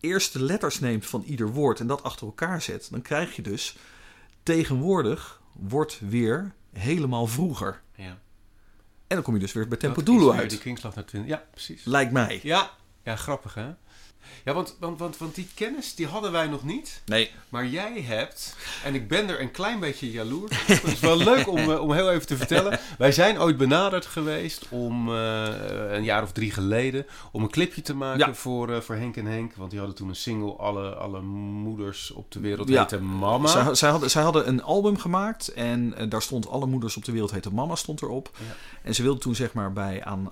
eerste 0.00 0.42
letters 0.42 0.80
neemt 0.80 1.06
van 1.06 1.22
ieder 1.26 1.52
woord 1.52 1.80
en 1.80 1.86
dat 1.86 2.02
achter 2.02 2.26
elkaar 2.26 2.62
zet, 2.62 2.88
dan 2.90 3.02
krijg 3.02 3.36
je 3.36 3.42
dus 3.42 3.76
tegenwoordig 4.44 5.40
wordt 5.52 6.00
weer 6.08 6.54
helemaal 6.72 7.26
vroeger. 7.26 7.82
Ja. 7.94 8.18
En 9.06 9.16
dan 9.16 9.22
kom 9.22 9.34
je 9.34 9.40
dus 9.40 9.52
weer 9.52 9.68
bij 9.68 9.78
Tempo 9.78 10.02
weer 10.02 10.32
uit. 10.32 10.50
Die 10.50 10.58
naar 10.94 11.04
20. 11.04 11.30
Ja, 11.30 11.44
precies. 11.50 11.84
Lijkt 11.84 12.12
mij. 12.12 12.40
Ja. 12.42 12.70
ja, 13.02 13.16
grappig 13.16 13.54
hè? 13.54 13.74
Ja, 14.44 14.52
want, 14.52 14.76
want, 14.80 14.98
want, 14.98 15.18
want 15.18 15.34
die 15.34 15.48
kennis 15.54 15.94
die 15.94 16.06
hadden 16.06 16.32
wij 16.32 16.46
nog 16.46 16.64
niet. 16.64 17.02
Nee. 17.06 17.30
Maar 17.48 17.66
jij 17.66 18.00
hebt, 18.00 18.56
en 18.84 18.94
ik 18.94 19.08
ben 19.08 19.28
er 19.28 19.40
een 19.40 19.50
klein 19.50 19.80
beetje 19.80 20.10
jaloers. 20.10 20.66
Het 20.66 20.82
is 20.84 21.00
wel 21.00 21.16
leuk 21.16 21.48
om, 21.48 21.58
eh, 21.58 21.80
om 21.80 21.92
heel 21.92 22.10
even 22.10 22.26
te 22.26 22.36
vertellen. 22.36 22.78
Wij 22.98 23.12
zijn 23.12 23.40
ooit 23.40 23.56
benaderd 23.56 24.06
geweest 24.06 24.66
om 24.68 25.08
eh, 25.14 25.44
een 25.90 26.04
jaar 26.04 26.22
of 26.22 26.32
drie 26.32 26.50
geleden 26.50 27.06
om 27.32 27.42
een 27.42 27.50
clipje 27.50 27.82
te 27.82 27.94
maken 27.94 28.26
Ja. 28.26 28.34
voor, 28.34 28.72
eh, 28.72 28.80
voor 28.80 28.94
Henk 28.94 29.16
en 29.16 29.26
Henk. 29.26 29.54
Want 29.56 29.70
die 29.70 29.78
hadden 29.78 29.96
toen 29.98 30.08
een 30.08 30.16
single, 30.16 30.52
alle, 30.52 30.94
alle 30.94 31.20
moeders 31.20 32.10
op 32.10 32.30
de 32.32 32.40
wereld 32.40 32.68
Ja. 32.68 32.80
heten 32.80 33.18
Mama. 33.18 33.46
Zij, 33.48 33.74
zij, 33.74 33.90
hadden, 33.90 34.10
zij 34.10 34.22
hadden 34.22 34.48
een 34.48 34.62
album 34.62 34.98
gemaakt 34.98 35.48
en 35.52 35.94
daar 36.08 36.22
stond 36.22 36.48
Alle 36.48 36.66
Moeders 36.66 36.96
op 36.96 37.04
de 37.04 37.12
Wereld 37.12 37.30
Heten 37.30 37.54
Mama 37.54 37.74
stond 37.74 38.02
erop. 38.02 38.30
Ja. 38.38 38.44
En 38.82 38.94
ze 38.94 39.02
wilden 39.02 39.20
toen 39.20 39.34
zeg 39.34 39.52
maar 39.52 39.72
bij 39.72 40.04
aan 40.04 40.28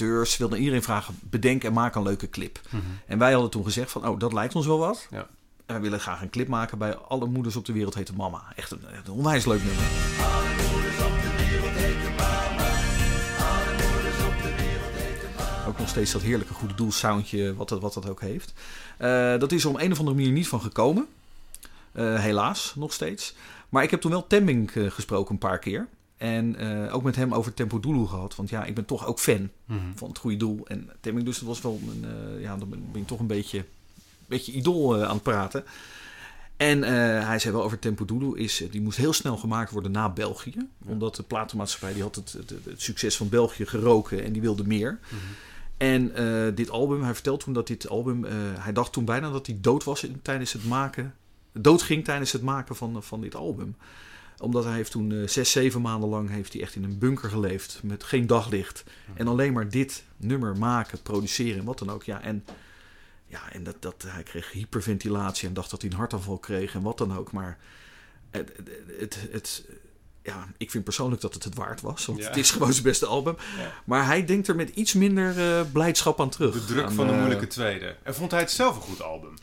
amateurs, 0.00 0.36
wilden 0.36 0.58
iedereen 0.58 0.82
vragen, 0.82 1.18
bedenk 1.20 1.64
en 1.64 1.72
maak 1.72 1.94
een 1.94 2.02
leuke 2.02 2.30
clip. 2.30 2.60
Mhm. 2.70 2.82
En 3.06 3.18
wij 3.18 3.32
hadden 3.32 3.50
toen 3.50 3.64
gezegd 3.64 3.90
van, 3.90 4.08
oh 4.08 4.18
dat 4.18 4.32
lijkt 4.32 4.54
ons 4.54 4.66
wel 4.66 4.78
wat. 4.78 5.06
Ja. 5.10 5.26
wij 5.66 5.80
willen 5.80 6.00
graag 6.00 6.22
een 6.22 6.30
clip 6.30 6.48
maken 6.48 6.78
bij 6.78 6.96
Alle 6.96 7.26
Moeders 7.26 7.56
op 7.56 7.64
de 7.64 7.72
Wereld 7.72 7.94
Heten 7.94 8.14
Mama. 8.16 8.52
Echt 8.56 8.70
een, 8.70 8.80
echt 8.92 9.06
een 9.06 9.12
onwijs 9.12 9.44
leuk 9.44 9.62
nummer. 9.64 9.84
Ook 15.68 15.78
nog 15.78 15.88
steeds 15.88 16.12
dat 16.12 16.22
heerlijke 16.22 16.54
goede 16.54 16.74
doel 16.74 16.92
soundje, 16.92 17.54
wat 17.54 17.68
dat, 17.68 17.80
wat 17.80 17.94
dat 17.94 18.08
ook 18.08 18.20
heeft. 18.20 18.52
Eh, 18.96 19.38
dat 19.38 19.52
is 19.52 19.64
er 19.64 19.70
om 19.70 19.78
een 19.78 19.92
of 19.92 19.98
andere 19.98 20.16
manier 20.16 20.32
niet 20.32 20.48
van 20.48 20.60
gekomen. 20.60 21.06
Eh, 21.92 22.20
helaas, 22.20 22.72
nog 22.76 22.92
steeds. 22.92 23.34
Maar 23.68 23.82
ik 23.82 23.90
heb 23.90 24.00
toen 24.00 24.10
wel 24.10 24.26
Temming 24.26 24.70
eh, 24.70 24.90
gesproken 24.90 25.32
een 25.32 25.38
paar 25.38 25.58
keer. 25.58 25.88
En 26.20 26.56
eh, 26.56 26.94
ook 26.94 27.02
met 27.02 27.16
hem 27.16 27.34
over 27.34 27.54
Tempo 27.54 27.80
Dulu 27.80 28.06
gehad. 28.06 28.36
Want 28.36 28.48
ja, 28.48 28.64
ik 28.64 28.74
ben 28.74 28.84
toch 28.84 29.06
ook 29.06 29.18
fan 29.18 29.48
Mhm. 29.64 29.78
van 29.94 30.08
het 30.08 30.18
goede 30.18 30.36
doel. 30.36 30.60
En 30.66 30.88
Temming 31.00 31.26
dus 31.26 31.38
dat 31.38 31.48
was 31.48 31.60
wel 31.60 31.80
een, 31.88 32.04
eh, 32.04 32.42
ja, 32.42 32.56
dan 32.56 32.68
ben 32.68 33.00
ik 33.00 33.06
toch 33.06 33.18
een 33.18 33.26
beetje, 33.26 33.64
beetje 34.26 34.52
idool 34.52 34.96
eh, 34.96 35.02
aan 35.08 35.14
het 35.14 35.22
praten. 35.22 35.64
En 36.56 36.82
hij 37.26 37.38
zei 37.38 37.54
wel 37.54 37.62
over 37.64 37.78
Tempo 37.78 38.04
Dulu 38.04 38.38
is, 38.38 38.64
die 38.70 38.80
moest 38.80 38.96
heel 38.98 39.12
snel 39.12 39.36
gemaakt 39.36 39.70
worden 39.70 39.90
na 39.90 40.08
België. 40.10 40.68
Omdat 40.86 41.16
de 41.16 41.22
platenmaatschappij 41.22 41.92
die 41.92 42.02
had 42.02 42.14
het, 42.14 42.32
het, 42.32 42.50
het 42.64 42.82
succes 42.82 43.16
van 43.16 43.28
België 43.28 43.66
geroken 43.66 44.24
en 44.24 44.32
die 44.32 44.42
wilde 44.42 44.64
meer. 44.66 44.98
Mhm. 45.02 45.14
En 45.76 46.12
dit 46.54 46.70
album, 46.70 47.02
hij 47.02 47.14
vertelt 47.14 47.40
toen 47.44 47.52
dat 47.52 47.66
dit 47.66 47.88
album, 47.88 48.24
hij 48.58 48.72
dacht 48.72 48.92
toen 48.92 49.04
bijna 49.04 49.30
dat 49.30 49.46
hij 49.46 49.58
dood 49.60 49.84
was 49.84 50.04
in- 50.04 50.22
tijdens 50.22 50.52
het 50.52 50.64
maken, 50.64 51.14
dood 51.52 51.82
ging 51.82 52.04
tijdens 52.04 52.32
het 52.32 52.42
maken 52.42 52.76
van, 52.76 53.02
van 53.02 53.20
dit 53.20 53.34
album. 53.34 53.74
Omdat 54.40 54.64
hij 54.64 54.74
heeft 54.74 54.90
toen 54.90 55.12
eh, 55.12 55.28
zes, 55.28 55.50
zeven 55.50 55.80
maanden 55.80 56.08
lang 56.08 56.30
heeft 56.30 56.52
hij 56.52 56.62
echt 56.62 56.74
in 56.74 56.84
een 56.84 56.98
bunker 56.98 57.30
geleefd 57.30 57.80
met 57.82 58.04
geen 58.04 58.26
daglicht. 58.26 58.84
En 59.14 59.28
alleen 59.28 59.52
maar 59.52 59.68
dit 59.68 60.04
nummer 60.16 60.56
maken, 60.56 61.02
produceren 61.02 61.58
en 61.58 61.64
wat 61.64 61.78
dan 61.78 61.90
ook. 61.90 62.02
Ja, 62.02 62.22
en, 62.22 62.44
ja, 63.26 63.52
en 63.52 63.62
dat, 63.62 63.76
dat, 63.82 64.04
hij 64.06 64.22
kreeg 64.22 64.52
hyperventilatie 64.52 65.48
en 65.48 65.54
dacht 65.54 65.70
dat 65.70 65.80
hij 65.82 65.90
een 65.90 65.96
hartaanval 65.96 66.38
kreeg 66.38 66.74
en 66.74 66.82
wat 66.82 66.98
dan 66.98 67.16
ook. 67.16 67.32
Maar 67.32 67.58
het, 68.30 68.52
het, 68.98 69.18
het, 69.32 69.64
ja, 70.22 70.46
ik 70.56 70.70
vind 70.70 70.84
persoonlijk 70.84 71.20
dat 71.22 71.34
het 71.34 71.44
het 71.44 71.54
waard 71.54 71.80
was. 71.80 72.06
Want 72.06 72.18
Ja. 72.18 72.26
het 72.26 72.36
is 72.36 72.50
gewoon 72.50 72.72
zijn 72.72 72.84
beste 72.84 73.06
album. 73.06 73.36
Ja. 73.58 73.72
Maar 73.84 74.06
hij 74.06 74.24
denkt 74.24 74.48
er 74.48 74.56
met 74.56 74.68
iets 74.70 74.92
minder 74.94 75.38
eh, 75.58 75.64
blijdschap 75.72 76.20
aan 76.20 76.30
terug. 76.30 76.52
De 76.52 76.64
druk 76.64 76.84
Aan, 76.84 76.92
van 76.92 77.06
de 77.06 77.12
eh, 77.12 77.18
moeilijke 77.18 77.46
tweede. 77.46 77.96
En 78.02 78.14
vond 78.14 78.30
hij 78.30 78.40
het 78.40 78.50
zelf 78.50 78.76
een 78.76 78.82
goed 78.82 79.02
album? 79.02 79.34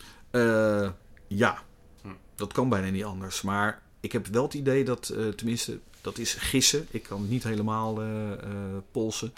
ja, 1.27 1.63
Hm. 2.01 2.07
dat 2.35 2.53
kan 2.53 2.69
bijna 2.69 2.89
niet 2.89 3.03
anders. 3.03 3.41
Maar 3.41 3.81
ik 3.99 4.11
heb 4.11 4.27
wel 4.27 4.43
het 4.43 4.53
idee 4.53 4.83
dat, 4.83 5.09
eh, 5.09 5.27
tenminste, 5.27 5.79
dat 6.01 6.17
is 6.17 6.33
gissen. 6.33 6.87
Ik 6.91 7.03
kan 7.03 7.21
het 7.21 7.29
niet 7.29 7.43
helemaal 7.43 8.01
eh, 8.01 8.31
eh, 8.31 8.39
polsen. 8.91 9.33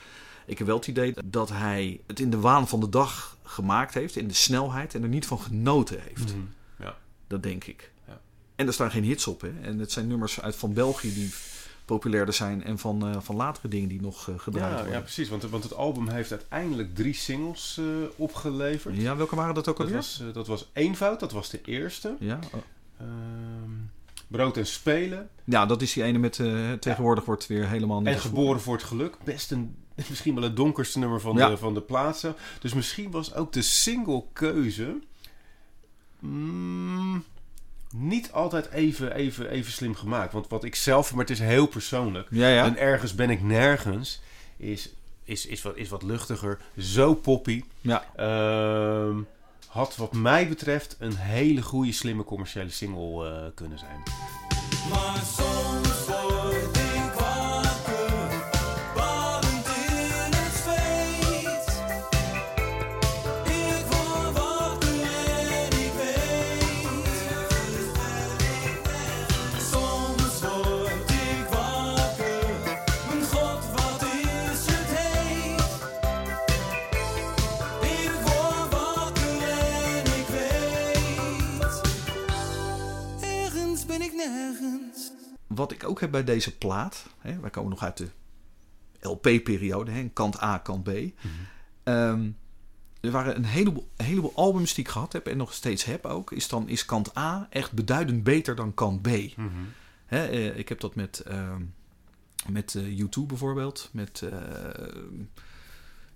Ik 0.46 0.58
heb 0.58 0.68
wel 0.68 0.76
het 0.78 0.88
idee 0.88 1.14
dat 1.26 1.50
hij 1.50 2.00
het 2.08 2.20
in 2.20 2.30
de 2.30 2.40
waan 2.40 2.68
van 2.68 2.80
de 2.80 2.90
dag 2.90 3.38
gemaakt 3.44 3.94
heeft, 3.94 4.16
in 4.16 4.28
de 4.28 4.34
snelheid, 4.34 4.96
en 4.96 5.04
er 5.04 5.10
niet 5.10 5.26
van 5.26 5.40
genoten 5.40 6.00
heeft. 6.02 6.34
Mhm. 6.36 6.44
Ja. 6.80 6.98
Dat 7.28 7.44
denk 7.44 7.64
ik. 7.64 7.92
Ja. 8.08 8.20
En 8.56 8.68
er 8.68 8.74
staan 8.74 8.92
geen 8.92 9.04
hits 9.04 9.28
op. 9.28 9.42
Hè? 9.42 9.52
En 9.62 9.80
het 9.80 9.92
zijn 9.92 10.08
nummers 10.08 10.42
uit 10.42 10.56
van 10.56 10.74
België 10.74 11.14
die 11.14 11.34
populairder 11.86 12.34
zijn 12.34 12.64
en 12.64 12.80
van, 12.80 13.24
van 13.24 13.36
latere 13.36 13.68
dingen 13.68 13.90
die 13.90 14.02
nog 14.02 14.30
gedraaid 14.38 14.70
Ja, 14.72 14.76
worden. 14.76 14.94
ja, 14.94 15.00
precies. 15.02 15.30
Want, 15.30 15.44
want 15.44 15.64
het 15.64 15.74
album 15.74 16.08
heeft 16.10 16.32
uiteindelijk 16.32 16.96
drie 16.96 17.14
singles 17.14 17.80
opgeleverd. 18.16 18.96
Ja, 18.98 19.16
welke 19.16 19.36
waren 19.36 19.54
dat 19.54 19.68
ook 19.68 19.78
Dat 19.78 19.86
alweer? 19.86 20.02
was, 20.02 20.22
eh, 20.28 20.34
dat 20.34 20.48
was 20.48 20.70
Eenvoud, 20.74 21.20
dat 21.20 21.32
was 21.32 21.50
de 21.50 21.62
eerste. 21.62 22.16
Ja, 22.20 22.40
oh. 22.54 22.62
Brood 24.30 24.58
en 24.58 24.66
Spelen. 24.68 25.30
ja, 25.44 25.66
dat 25.66 25.82
is 25.82 25.94
die 25.94 26.04
ene 26.04 26.18
met 26.18 26.40
eh, 26.40 26.72
tegenwoordig 26.74 27.26
wordt 27.26 27.48
weer 27.48 27.68
helemaal 27.68 28.04
En 28.04 28.20
Geboren 28.20 28.62
voor 28.62 28.74
het 28.74 28.84
Geluk. 28.84 29.18
Best 29.24 29.52
een, 29.52 29.76
misschien 30.10 30.34
wel 30.34 30.44
het 30.44 30.56
donkerste 30.56 31.00
nummer 31.00 31.22
van, 31.22 31.36
Ja. 31.38 31.50
de, 31.50 31.58
van 31.58 31.74
de 31.74 31.82
plaatsen. 31.82 32.36
Dus 32.60 32.74
misschien 32.74 33.12
was 33.12 33.34
ook 33.34 33.54
de 33.54 33.62
singlekeuze 33.62 35.00
mm, 36.20 37.24
niet 37.96 38.32
altijd 38.32 38.70
even, 38.72 39.14
even, 39.16 39.50
even 39.50 39.72
slim 39.72 39.96
gemaakt. 39.96 40.34
Want 40.34 40.48
wat 40.48 40.64
ik 40.64 40.76
zelf, 40.76 41.12
maar 41.12 41.22
het 41.22 41.30
is 41.30 41.40
heel 41.40 41.68
persoonlijk. 41.68 42.28
Ja, 42.32 42.48
ja. 42.50 42.66
En 42.66 42.78
ergens 42.78 43.16
ben 43.16 43.30
ik 43.30 43.42
nergens. 43.42 44.22
Is, 44.58 44.90
is, 45.24 45.46
is, 45.46 45.62
wat, 45.62 45.76
is 45.78 45.90
wat 45.90 46.04
luchtiger. 46.04 46.58
Zo 46.78 47.14
poppy. 47.14 47.64
ja. 47.82 48.06
Ehm, 48.16 49.18
had 49.70 49.96
wat 49.96 50.14
mij 50.14 50.48
betreft 50.48 50.96
een 51.00 51.16
hele 51.16 51.62
goede, 51.62 51.92
slimme 51.92 52.24
commerciële 52.24 52.70
single 52.70 53.30
eh, 53.30 53.46
kunnen 53.56 53.80
zijn. 53.80 54.04
Ook 85.90 86.00
heb 86.00 86.12
bij 86.12 86.24
deze 86.24 86.58
plaat, 86.58 87.06
hè, 87.20 87.40
wij 87.40 87.50
komen 87.50 87.70
nog 87.70 87.84
uit 87.84 87.98
de 87.98 88.10
LP-periode, 89.00 89.92
hè, 89.92 90.10
kant 90.14 90.42
A, 90.42 90.58
kant 90.58 90.84
B. 90.84 90.90
Ehm, 91.84 92.30
er 93.02 93.12
waren 93.12 93.36
een 93.36 93.46
heleboel, 93.46 93.90
een 93.98 94.06
heleboel 94.06 94.36
albums 94.36 94.74
die 94.74 94.84
ik 94.84 94.90
gehad 94.90 95.14
heb 95.14 95.28
en 95.28 95.38
nog 95.38 95.54
steeds 95.54 95.84
heb 95.84 96.06
ook. 96.06 96.32
Is 96.32 96.48
dan 96.48 96.70
is 96.70 96.86
kant 96.86 97.18
A 97.18 97.48
echt 97.50 97.72
beduidend 97.72 98.24
beter 98.24 98.56
dan 98.56 98.74
kant 98.74 99.02
B. 99.02 99.08
Hè, 100.06 100.26
eh, 100.26 100.58
ik 100.58 100.70
heb 100.70 100.80
dat 100.80 100.96
met, 100.96 101.20
ehm, 101.20 101.62
met 102.48 102.76
eh, 102.76 103.00
U2 103.00 103.26
bijvoorbeeld. 103.26 103.90
Met, 103.94 104.22
eh, 104.22 104.40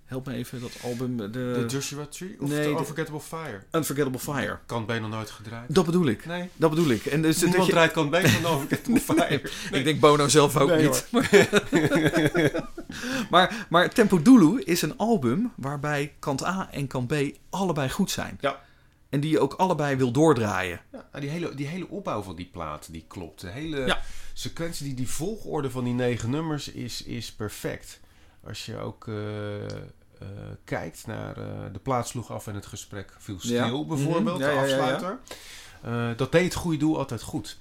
help 0.04 0.26
me 0.26 0.34
even, 0.34 0.60
dat 0.60 0.70
album. 0.82 1.16
De, 1.16 1.30
De 1.30 1.64
Joshua 1.68 2.06
Tree 2.06 2.36
of 2.40 2.48
nee, 2.48 2.62
The 2.62 2.68
de- 2.72 2.78
Unforgettable 2.78 3.20
Fire? 3.20 3.60
Unforgettable 3.72 4.20
Fire. 4.20 4.58
Kant 4.66 4.86
B 4.86 4.92
nog 5.00 5.10
nooit 5.10 5.30
gedraaid? 5.30 5.74
Dat 5.74 5.84
bedoel 5.86 6.06
ik. 6.06 6.26
Nee. 6.26 6.48
Dat 6.56 6.70
bedoel 6.70 6.88
ik. 6.90 7.06
En 7.06 7.22
dus, 7.22 7.34
dat 7.34 7.44
Niemand 7.44 7.66
je- 7.66 7.72
draait 7.72 7.92
Kant 7.92 8.10
B 8.10 8.14
van 8.26 8.52
Unforgettable 8.52 9.00
Fire. 9.00 9.42
Ik 9.72 9.84
denk 9.84 10.00
Bono 10.00 10.28
zelf 10.28 10.56
ook 10.56 10.76
niet. 10.76 11.06
maar, 13.30 13.66
maar 13.68 13.90
Tempo 13.90 14.22
Dulu 14.22 14.60
is 14.62 14.82
een 14.82 14.96
album 14.96 15.52
waarbij 15.56 16.14
kant 16.18 16.44
A 16.44 16.68
en 16.72 16.86
kant 16.86 17.06
B 17.08 17.14
allebei 17.50 17.90
goed 17.90 18.10
zijn. 18.10 18.38
Ja. 18.40 18.60
En 19.08 19.20
die 19.20 19.30
je 19.30 19.38
ook 19.40 19.52
allebei 19.54 19.96
wil 19.96 20.10
doordraaien. 20.12 20.80
Ja, 20.92 21.06
nou, 21.10 21.20
die, 21.24 21.30
hele, 21.30 21.54
die 21.54 21.66
hele 21.66 21.88
opbouw 21.88 22.22
van 22.22 22.36
die 22.36 22.48
plaat, 22.52 22.88
die 22.92 23.04
klopt. 23.08 23.40
De 23.40 23.48
hele 23.50 23.86
Ja. 23.86 24.00
sequentie, 24.32 24.86
die, 24.86 24.94
die 24.94 25.08
volgorde 25.08 25.70
van 25.70 25.84
die 25.84 25.94
negen 25.94 26.30
nummers 26.30 26.68
is, 26.68 27.02
is 27.02 27.32
perfect. 27.32 28.00
Als 28.46 28.66
je 28.66 28.78
ook 28.78 29.08
eh, 29.08 29.64
eh, 29.64 29.70
kijkt 30.64 31.06
naar 31.06 31.36
eh, 31.36 31.44
de 31.72 31.78
plaat 31.78 32.08
sloeg 32.08 32.30
af 32.30 32.46
en 32.46 32.54
het 32.54 32.66
gesprek 32.66 33.12
viel 33.18 33.38
stil, 33.40 33.54
Ja. 33.78 33.84
bijvoorbeeld, 33.84 34.38
Mhm. 34.38 34.48
Ja, 34.48 34.54
de 34.54 34.60
afsluiter. 34.60 35.18
Dat 36.16 36.32
deed 36.32 36.44
het 36.44 36.54
goede 36.54 36.76
doel 36.78 36.98
altijd 36.98 37.22
goed. 37.22 37.58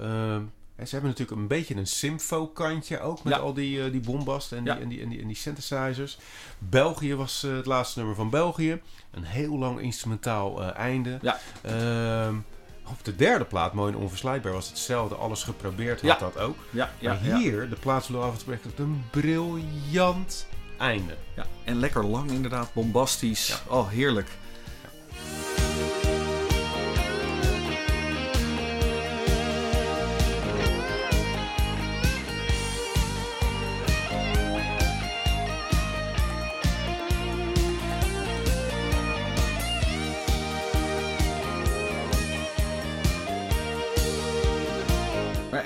Ehm, 0.00 0.42
en 0.76 0.86
ze 0.88 0.92
hebben 0.94 1.10
natuurlijk 1.10 1.40
een 1.40 1.46
beetje 1.46 1.74
een 1.74 1.86
symfo-kantje 1.86 3.00
ook 3.00 3.24
met 3.24 3.32
Ja. 3.34 3.38
al 3.40 3.54
die, 3.54 3.90
die 3.90 4.00
bombast 4.00 4.52
en, 4.52 4.64
Ja. 4.64 4.74
die, 4.74 4.82
en, 4.82 4.88
die, 4.88 5.00
en, 5.02 5.08
die, 5.08 5.20
en 5.20 5.26
die 5.26 5.36
synthesizers. 5.36 6.18
België 6.58 7.14
was 7.14 7.42
het 7.42 7.66
laatste 7.66 7.98
nummer 7.98 8.16
van 8.16 8.30
België. 8.30 8.80
Een 9.10 9.24
heel 9.24 9.58
lang 9.58 9.80
instrumentaal 9.80 10.62
einde. 10.72 11.18
Ja. 11.22 11.38
Ehm, 11.62 12.34
op 12.88 13.04
de 13.04 13.16
derde 13.16 13.44
plaat, 13.44 13.72
Mooi 13.72 13.92
en 13.92 13.98
Onverslijtbaar, 13.98 14.52
was 14.52 14.68
hetzelfde. 14.68 15.14
Alles 15.14 15.42
geprobeerd 15.42 16.00
had 16.00 16.10
Ja. 16.10 16.18
dat 16.18 16.38
ook. 16.38 16.56
Ja, 16.70 16.90
ja, 16.98 17.18
maar 17.22 17.36
hier, 17.38 17.68
de 17.68 17.76
plaats 17.76 18.06
van 18.06 18.16
avondgesprek, 18.16 18.60
een 18.76 19.04
briljant 19.10 20.46
einde. 20.78 21.16
ja. 21.36 21.46
En 21.64 21.78
lekker 21.78 22.04
lang 22.04 22.30
inderdaad, 22.30 22.72
bombastisch. 22.72 23.62
Oh, 23.68 23.88
heerlijk. 23.88 24.28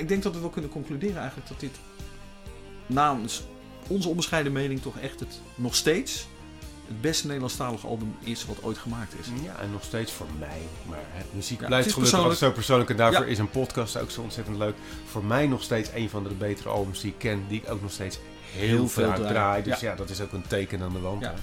Ik 0.00 0.08
denk 0.08 0.22
dat 0.22 0.34
we 0.34 0.40
wel 0.40 0.48
kunnen 0.50 0.70
concluderen 0.70 1.16
eigenlijk 1.18 1.48
dat 1.48 1.60
dit 1.60 1.76
namens 2.86 3.42
onze 3.88 4.08
onbescheiden 4.08 4.52
mening 4.52 4.82
toch 4.82 4.98
echt 4.98 5.20
het 5.20 5.40
nog 5.54 5.74
steeds 5.74 6.26
het 6.86 7.00
beste 7.00 7.26
Nederlandstalige 7.26 7.86
album 7.86 8.16
is 8.20 8.46
wat 8.46 8.62
ooit 8.62 8.78
gemaakt 8.78 9.14
is. 9.20 9.26
Ja, 9.44 9.58
en 9.60 9.70
nog 9.70 9.84
steeds 9.84 10.12
voor 10.12 10.26
mij. 10.38 10.60
Maar 10.88 10.98
hè, 11.10 11.22
muziek 11.34 11.60
Ja, 11.60 11.66
blijft 11.66 11.92
gelukkig 11.92 12.18
altijd 12.18 12.38
zo 12.38 12.50
persoonlijk. 12.50 12.90
En 12.90 12.96
daarvoor 12.96 13.24
Ja. 13.24 13.30
is 13.30 13.38
een 13.38 13.50
podcast 13.50 13.96
ook 13.96 14.10
zo 14.10 14.20
ontzettend 14.20 14.56
leuk. 14.56 14.74
Voor 15.06 15.24
mij 15.24 15.46
nog 15.46 15.62
steeds 15.62 15.90
een 15.94 16.08
van 16.10 16.22
de 16.22 16.34
betere 16.34 16.68
albums 16.68 17.00
die 17.00 17.10
ik 17.10 17.18
ken. 17.18 17.44
Die 17.48 17.60
ik 17.62 17.70
ook 17.70 17.82
nog 17.82 17.90
steeds 17.92 18.18
heel, 18.52 18.68
Heel 18.68 18.88
veel 18.88 19.12
draai. 19.12 19.28
draai. 19.32 19.62
Dus 19.62 19.80
Ja. 19.80 19.90
ja. 19.90 19.96
dat 19.96 20.10
is 20.10 20.20
ook 20.20 20.32
een 20.32 20.46
teken 20.46 20.82
aan 20.82 20.92
de 20.92 21.00
wand. 21.00 21.20
Ja. 21.22 21.34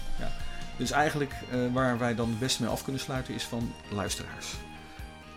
Dus 0.78 0.92
eigenlijk 0.92 1.32
eh, 1.52 1.60
waar 1.74 1.98
wij 1.98 2.16
dan 2.16 2.30
het 2.30 2.40
beste 2.40 2.62
mee 2.64 2.72
af 2.72 2.84
kunnen 2.84 3.02
sluiten 3.02 3.34
is 3.34 3.44
van 3.44 3.74
luisteraars. 3.90 4.48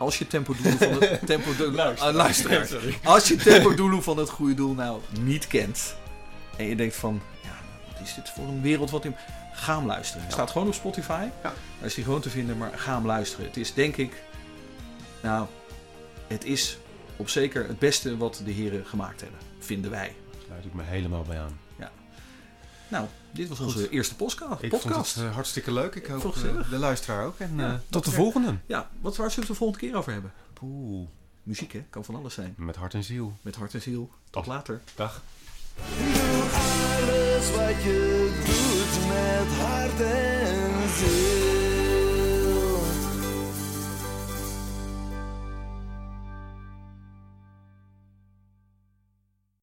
Als 0.01 0.19
je 0.19 0.27
Tempo 0.27 0.55
Doelu 0.55 0.77
van 0.77 1.03
het 1.03 1.27
Tempo 1.27 1.51
Luisteraar. 1.59 2.09
ah, 2.09 2.15
luisteraar. 2.15 2.67
Sorry. 2.67 2.99
Als 3.05 3.29
je 3.29 3.37
Tempo 3.37 3.75
Doelu 3.81 4.03
van 4.03 4.17
het 4.17 4.31
goede 4.31 4.55
doel 4.55 4.75
nou 4.75 5.01
niet 5.21 5.47
kent 5.47 5.97
en 6.57 6.65
je 6.65 6.77
denkt 6.77 6.97
van, 6.97 7.21
ja, 7.43 7.59
wat 7.93 8.07
is 8.07 8.15
dit 8.15 8.31
voor 8.31 8.45
een 8.45 8.63
wereld 8.63 8.91
wat 8.91 9.05
in... 9.05 9.15
Ga 9.53 9.77
hem 9.77 9.87
luisteren. 9.87 10.23
Hij 10.23 10.33
staat 10.33 10.51
gewoon 10.51 10.67
op 10.67 10.75
Spotify. 10.75 11.21
Ja. 11.43 11.53
Daar 11.79 11.87
is 11.89 11.95
hij 11.95 12.05
gewoon 12.05 12.21
te 12.21 12.31
vinden, 12.31 12.59
maar 12.59 12.71
ga 12.75 12.95
hem 12.95 13.07
luisteren. 13.07 13.47
Het 13.47 13.57
is 13.57 13.75
denk 13.75 13.97
ik, 13.97 14.13
nou, 15.23 15.47
het 16.27 16.45
is 16.45 16.79
op 17.17 17.29
zeker 17.29 17.67
het 17.67 17.79
beste 17.79 18.17
wat 18.17 18.43
de 18.45 18.51
heren 18.51 18.87
gemaakt 18.87 19.21
hebben, 19.21 19.41
vinden 19.59 19.91
wij. 19.91 20.15
Daar 20.31 20.41
sluit 20.47 20.65
ik 20.65 20.75
me 20.75 20.83
helemaal 20.83 21.23
bij 21.23 21.39
aan. 21.39 21.59
Nou, 22.91 23.07
dit 23.31 23.49
was 23.49 23.61
onze 23.61 23.91
eerste 23.91 24.17
podcast. 24.17 24.69
Podcast. 24.69 25.17
Eh, 25.17 25.35
hartstikke 25.35 25.73
leuk. 25.73 25.95
Ik 25.95 26.07
hoop 26.07 26.37
eh, 26.37 26.71
de 26.71 26.79
luisteraar 26.79 27.27
ook. 27.27 27.39
En, 27.39 27.61
eh, 27.61 27.75
tot 27.89 28.05
de 28.05 28.11
volgende. 28.11 28.59
Ja, 28.67 28.91
wat, 29.01 29.17
waar 29.17 29.31
zullen 29.31 29.47
we 29.47 29.53
de 29.53 29.59
volgende 29.59 29.87
keer 29.87 29.97
over 29.97 30.13
hebben? 30.13 30.33
Poeh. 30.53 31.09
Muziek, 31.43 31.73
hè? 31.73 31.85
Kan 31.91 32.05
van 32.05 32.15
alles 32.15 32.35
zijn. 32.35 32.55
Met 32.57 32.77
hart 32.77 32.95
en 32.95 33.05
ziel. 33.05 33.33
Met 33.43 33.57
hart 33.57 33.75
en 33.75 33.83
ziel. 33.83 34.11
Tot, 34.31 34.47
later. 34.47 34.81
Dag. 34.95 35.23
Alles 36.99 37.51
wat 37.51 37.83
je 37.83 38.31
doet 38.45 39.09
met 39.09 39.59
hart 39.59 40.01
en 40.01 40.30